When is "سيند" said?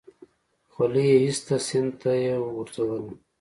1.67-1.91